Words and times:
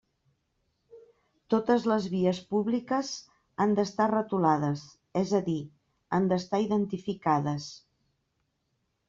Totes 1.53 1.83
les 1.91 2.07
vies 2.13 2.39
públiques 2.53 3.11
han 3.65 3.75
d'estar 3.81 4.09
retolades, 4.13 4.87
és 5.23 5.35
a 5.41 5.43
dir, 5.51 5.59
han 6.19 6.33
d'estar 6.33 6.63
identificades. 6.67 7.71